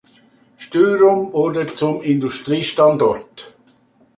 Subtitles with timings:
[0.57, 3.55] Styrum wurde zum Industriestandort.